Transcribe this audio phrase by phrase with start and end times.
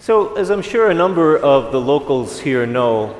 [0.00, 3.16] So, as I'm sure a number of the locals here know,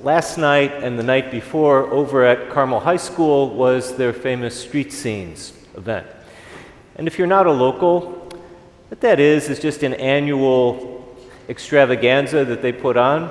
[0.00, 4.92] last night and the night before over at Carmel High School was their famous Street
[4.92, 6.06] Scenes event.
[6.96, 8.04] And if you're not a local,
[8.88, 11.14] what that is is just an annual
[11.48, 13.30] extravaganza that they put on.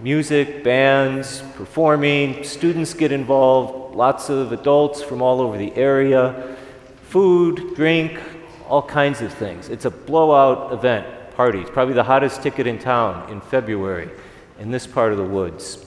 [0.00, 6.56] Music, bands, performing, students get involved, lots of adults from all over the area,
[7.02, 8.20] food, drink,
[8.68, 9.68] all kinds of things.
[9.68, 11.06] It's a blowout event
[11.36, 11.60] party.
[11.60, 14.10] It's probably the hottest ticket in town in February
[14.58, 15.84] in this part of the woods.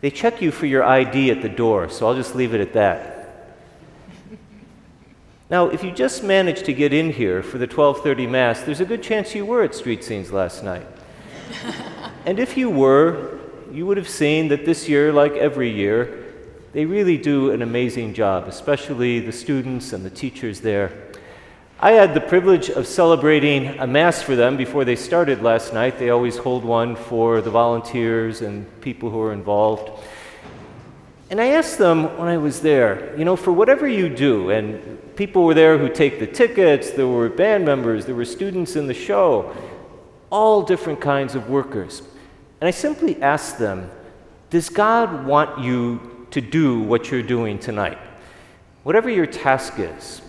[0.00, 2.72] They check you for your ID at the door, so I'll just leave it at
[2.72, 3.16] that.
[5.50, 8.84] Now, if you just managed to get in here for the 12:30 mass, there's a
[8.84, 10.86] good chance you were at Street Scenes last night.
[12.26, 13.38] and if you were,
[13.72, 16.24] you would have seen that this year, like every year,
[16.72, 21.09] they really do an amazing job, especially the students and the teachers there.
[21.82, 25.98] I had the privilege of celebrating a Mass for them before they started last night.
[25.98, 29.90] They always hold one for the volunteers and people who are involved.
[31.30, 35.16] And I asked them when I was there, you know, for whatever you do, and
[35.16, 38.86] people were there who take the tickets, there were band members, there were students in
[38.86, 39.56] the show,
[40.28, 42.02] all different kinds of workers.
[42.60, 43.90] And I simply asked them,
[44.50, 47.96] Does God want you to do what you're doing tonight?
[48.82, 50.20] Whatever your task is,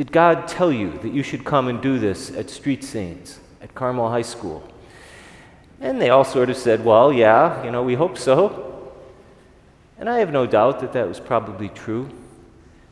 [0.00, 3.74] did God tell you that you should come and do this at street scenes at
[3.74, 4.66] Carmel High School?
[5.78, 8.94] And they all sort of said, Well, yeah, you know, we hope so.
[9.98, 12.08] And I have no doubt that that was probably true.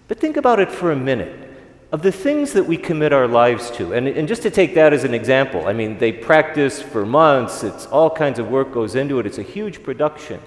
[0.06, 1.50] But think about it for a minute.
[1.92, 4.93] Of the things that we commit our lives to, and, and just to take that
[4.93, 8.95] as an example, I mean, they practice for months, it's all kinds of work goes
[8.95, 10.43] into it, it's a huge production.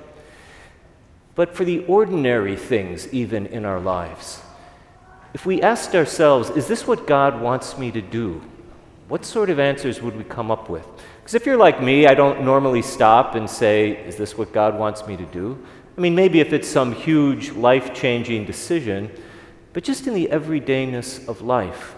[1.33, 4.41] But for the ordinary things, even in our lives,
[5.33, 8.41] if we asked ourselves, is this what God wants me to do?
[9.07, 10.87] What sort of answers would we come up with?
[11.19, 14.77] Because if you're like me, I don't normally stop and say, is this what God
[14.77, 15.57] wants me to do?
[15.97, 19.11] I mean, maybe if it's some huge life changing decision,
[19.73, 21.95] but just in the everydayness of life.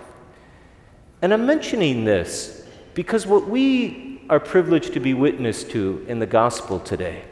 [1.22, 6.26] And I'm mentioning this because what we are privileged to be witness to in the
[6.26, 7.24] gospel today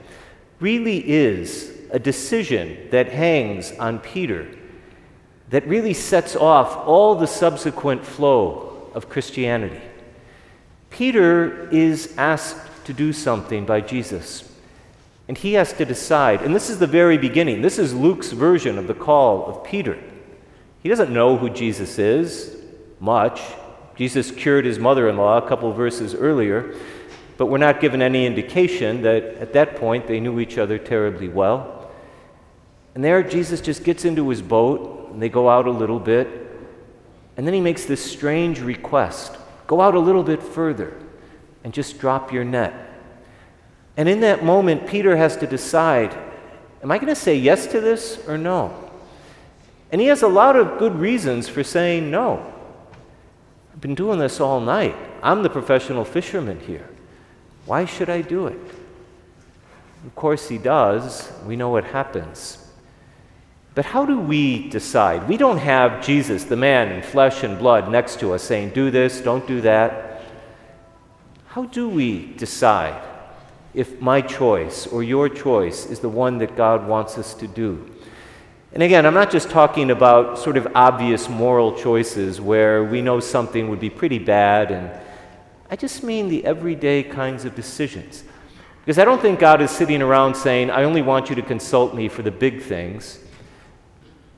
[0.59, 4.47] really is a decision that hangs on Peter
[5.51, 9.81] that really sets off all the subsequent flow of Christianity.
[10.89, 14.49] Peter is asked to do something by Jesus,
[15.27, 16.41] and he has to decide.
[16.41, 17.61] And this is the very beginning.
[17.61, 19.97] This is Luke's version of the call of Peter.
[20.81, 22.57] He doesn't know who Jesus is
[22.99, 23.41] much.
[23.95, 26.75] Jesus cured his mother in law a couple verses earlier,
[27.37, 31.27] but we're not given any indication that at that point they knew each other terribly
[31.27, 31.91] well.
[32.95, 36.27] And there, Jesus just gets into his boat and they go out a little bit.
[37.37, 40.93] And then he makes this strange request go out a little bit further
[41.63, 42.73] and just drop your net.
[43.95, 46.17] And in that moment, Peter has to decide
[46.83, 48.91] am I going to say yes to this or no?
[49.91, 52.53] And he has a lot of good reasons for saying no.
[53.73, 54.95] I've been doing this all night.
[55.21, 56.89] I'm the professional fisherman here.
[57.65, 58.59] Why should I do it?
[60.05, 61.31] Of course, he does.
[61.45, 62.57] We know what happens.
[63.73, 65.29] But how do we decide?
[65.29, 68.91] We don't have Jesus, the man in flesh and blood, next to us saying, do
[68.91, 70.23] this, don't do that.
[71.47, 73.01] How do we decide
[73.73, 77.89] if my choice or your choice is the one that God wants us to do?
[78.73, 83.19] And again, I'm not just talking about sort of obvious moral choices where we know
[83.19, 84.89] something would be pretty bad, and
[85.69, 88.23] I just mean the everyday kinds of decisions.
[88.79, 91.93] Because I don't think God is sitting around saying, I only want you to consult
[91.93, 93.19] me for the big things.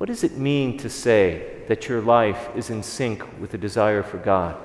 [0.03, 4.03] What does it mean to say that your life is in sync with the desire
[4.03, 4.57] for God?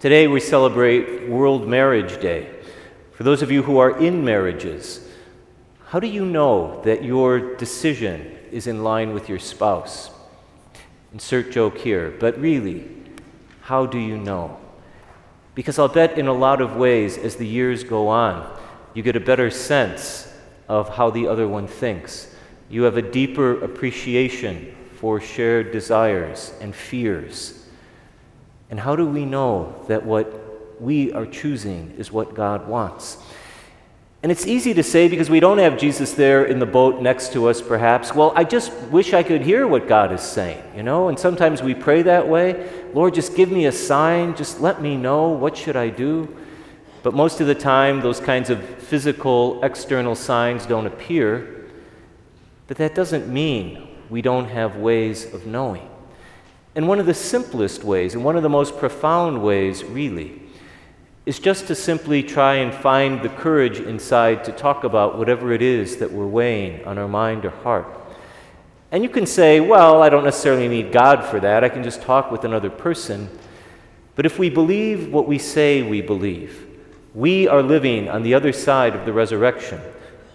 [0.00, 2.50] Today we celebrate World Marriage Day.
[3.12, 5.08] For those of you who are in marriages,
[5.90, 10.10] how do you know that your decision is in line with your spouse?
[11.12, 12.90] Insert joke here, but really,
[13.60, 14.58] how do you know?
[15.54, 18.58] Because I'll bet in a lot of ways, as the years go on,
[18.92, 20.34] you get a better sense
[20.66, 22.32] of how the other one thinks
[22.68, 27.66] you have a deeper appreciation for shared desires and fears.
[28.70, 33.18] And how do we know that what we are choosing is what God wants?
[34.22, 37.32] And it's easy to say because we don't have Jesus there in the boat next
[37.34, 38.12] to us, perhaps.
[38.12, 41.08] Well, I just wish I could hear what God is saying, you know?
[41.08, 44.96] And sometimes we pray that way Lord, just give me a sign, just let me
[44.96, 46.34] know, what should I do?
[47.02, 51.55] But most of the time, those kinds of physical, external signs don't appear.
[52.66, 55.88] But that doesn't mean we don't have ways of knowing.
[56.74, 60.42] And one of the simplest ways, and one of the most profound ways, really,
[61.24, 65.62] is just to simply try and find the courage inside to talk about whatever it
[65.62, 67.86] is that we're weighing on our mind or heart.
[68.92, 71.64] And you can say, well, I don't necessarily need God for that.
[71.64, 73.28] I can just talk with another person.
[74.14, 76.66] But if we believe what we say we believe,
[77.12, 79.80] we are living on the other side of the resurrection.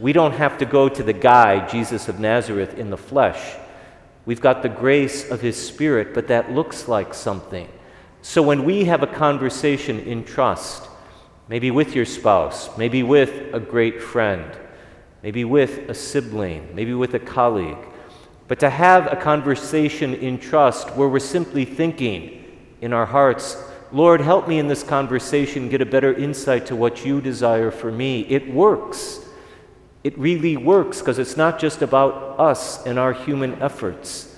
[0.01, 3.55] We don't have to go to the guy, Jesus of Nazareth, in the flesh.
[4.25, 7.69] We've got the grace of his spirit, but that looks like something.
[8.23, 10.89] So when we have a conversation in trust,
[11.47, 14.51] maybe with your spouse, maybe with a great friend,
[15.21, 17.77] maybe with a sibling, maybe with a colleague,
[18.47, 22.43] but to have a conversation in trust where we're simply thinking
[22.81, 23.55] in our hearts,
[23.91, 27.91] Lord, help me in this conversation get a better insight to what you desire for
[27.91, 28.21] me.
[28.21, 29.20] It works.
[30.03, 34.35] It really works because it's not just about us and our human efforts.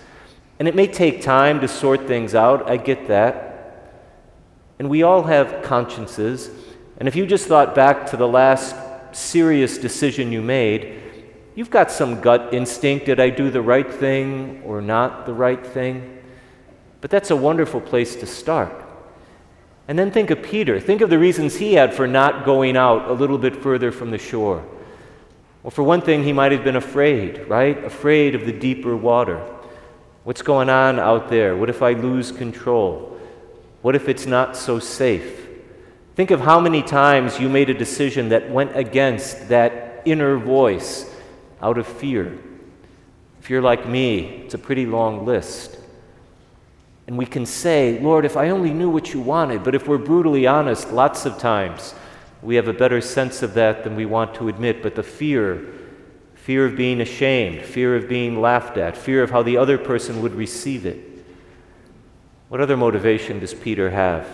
[0.60, 2.70] And it may take time to sort things out.
[2.70, 3.54] I get that.
[4.80, 6.50] And we all have consciences.
[6.98, 8.76] And if you just thought back to the last
[9.16, 11.02] serious decision you made,
[11.56, 15.66] you've got some gut instinct did I do the right thing or not the right
[15.66, 16.20] thing?
[17.02, 18.84] But that's a wonderful place to start.
[19.88, 20.80] And then think of Peter.
[20.80, 24.12] Think of the reasons he had for not going out a little bit further from
[24.12, 24.66] the shore.
[25.64, 27.82] Well, for one thing, he might have been afraid, right?
[27.84, 29.38] Afraid of the deeper water.
[30.26, 31.56] What's going on out there?
[31.56, 33.18] What if I lose control?
[33.82, 35.48] What if it's not so safe?
[36.16, 41.10] Think of how many times you made a decision that went against that inner voice
[41.62, 42.38] out of fear.
[43.40, 45.78] If you're like me, it's a pretty long list.
[47.08, 49.98] And we can say, Lord, if I only knew what you wanted, but if we're
[49.98, 51.96] brutally honest, lots of times
[52.44, 54.84] we have a better sense of that than we want to admit.
[54.84, 55.66] But the fear,
[56.36, 60.22] fear of being ashamed, fear of being laughed at, fear of how the other person
[60.22, 61.00] would receive it,
[62.50, 64.28] what other motivation does Peter have?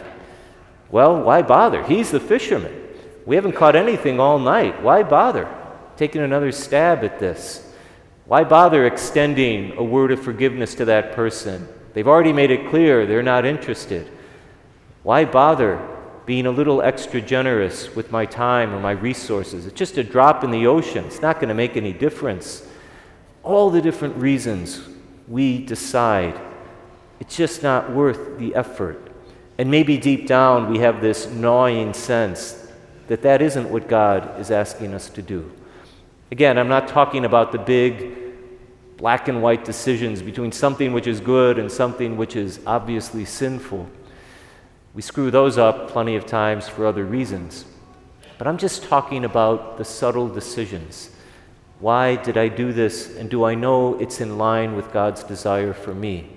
[0.91, 1.83] Well, why bother?
[1.83, 2.87] He's the fisherman.
[3.25, 4.81] We haven't caught anything all night.
[4.81, 5.47] Why bother
[5.95, 7.71] taking another stab at this?
[8.25, 11.67] Why bother extending a word of forgiveness to that person?
[11.93, 14.09] They've already made it clear they're not interested.
[15.03, 15.79] Why bother
[16.29, 19.65] being a little extra generous with my time or my resources?
[19.65, 21.05] It's just a drop in the ocean.
[21.05, 22.67] It's not going to make any difference.
[23.41, 24.79] All the different reasons
[25.27, 26.39] we decide
[27.19, 29.11] it's just not worth the effort.
[29.57, 32.67] And maybe deep down we have this gnawing sense
[33.07, 35.51] that that isn't what God is asking us to do.
[36.31, 38.15] Again, I'm not talking about the big
[38.97, 43.89] black and white decisions between something which is good and something which is obviously sinful.
[44.99, 47.63] We screw those up plenty of times for other reasons.
[48.37, 51.09] But I'm just talking about the subtle decisions.
[51.79, 53.15] Why did I do this?
[53.15, 56.27] And do I know it's in line with God's desire for me?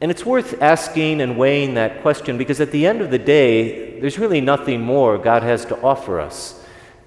[0.00, 4.00] And it's worth asking and weighing that question because at the end of the day,
[4.00, 6.60] there's really nothing more God has to offer us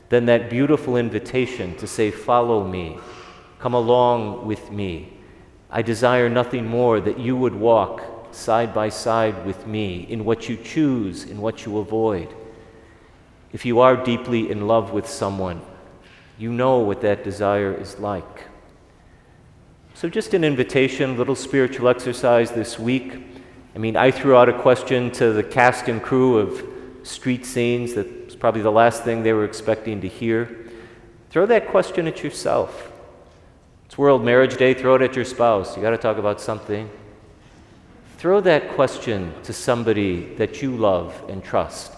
[0.08, 2.98] than that beautiful invitation to say, Follow me,
[3.60, 5.12] come along with me.
[5.70, 10.50] I desire nothing more that you would walk side by side with me in what
[10.50, 12.34] you choose, in what you avoid.
[13.52, 15.62] If you are deeply in love with someone,
[16.38, 18.46] you know what that desire is like.
[19.94, 23.22] So, just an invitation, a little spiritual exercise this week.
[23.76, 26.64] I mean, I threw out a question to the cast and crew of
[27.04, 30.70] street scenes that's probably the last thing they were expecting to hear.
[31.30, 32.92] Throw that question at yourself.
[33.86, 35.76] It's World Marriage Day, throw it at your spouse.
[35.76, 36.90] You got to talk about something.
[38.20, 41.94] Throw that question to somebody that you love and trust.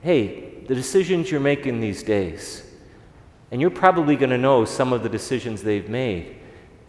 [0.00, 2.62] Hey, the decisions you're making these days,
[3.50, 6.36] and you're probably going to know some of the decisions they've made.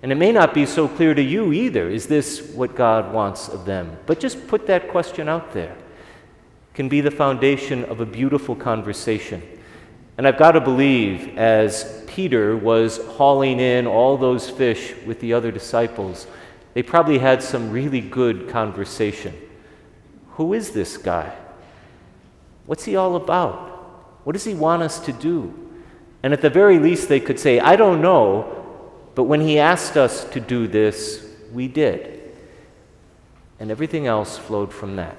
[0.02, 1.90] And it may not be so clear to you either.
[1.90, 3.98] Is this what God wants of them?
[4.06, 5.74] But just put that question out there.
[5.74, 9.42] It can be the foundation of a beautiful conversation.
[10.18, 15.34] And I've got to believe, as Peter was hauling in all those fish with the
[15.34, 16.28] other disciples,
[16.78, 19.34] they probably had some really good conversation.
[20.34, 21.36] Who is this guy?
[22.68, 24.20] What's he all about?
[24.24, 25.72] What does he want us to do?
[26.22, 28.64] And at the very least, they could say, I don't know,
[29.16, 32.32] but when he asked us to do this, we did.
[33.60, 35.18] And everything else flowed from that.